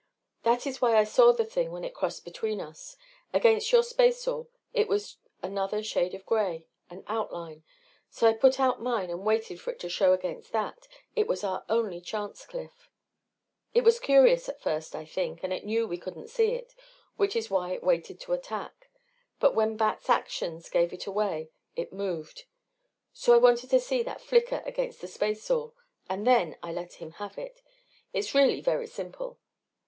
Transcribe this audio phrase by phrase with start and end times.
[0.41, 2.97] "That is why I saw the thing when it crossed between us.
[3.33, 7.63] Against your spaceall it was another shade of gray an outline.
[8.09, 11.43] So I put out mine and waited for it to show against that it was
[11.43, 12.89] our only chance, Cliff.
[13.75, 16.73] "It was curious at first, I think, and it knew we couldn't see it
[17.17, 18.89] which is why it waited to attack.
[19.39, 22.45] But when Bat's actions gave it away it moved.
[23.13, 25.73] So I waited to see that flicker against the spaceall
[26.09, 27.61] and then I let him have it.
[28.13, 29.37] It's really very simple...."